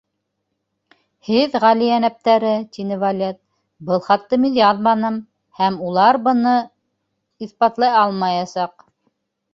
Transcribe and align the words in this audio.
—Һеҙ 1.27 1.57
Ғали 1.63 1.89
Йәнәптәре, 1.89 2.53
—тине 2.77 2.97
Валет, 3.03 3.37
—был 3.91 4.03
хатты 4.07 4.41
мин 4.47 4.57
яҙманым, 4.61 5.21
һәм 5.61 5.79
улар 5.91 6.23
быны 6.31 6.55
иҫбатлай 7.49 7.97
алмаясаҡ. 8.03 8.89